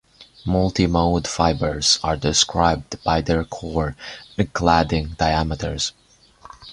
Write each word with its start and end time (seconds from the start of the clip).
Multi-mode 0.47 1.27
fibers 1.27 1.99
are 2.03 2.17
described 2.17 3.03
by 3.03 3.21
their 3.21 3.43
core 3.43 3.95
and 4.35 4.51
cladding 4.51 5.15
diameters. 5.17 5.91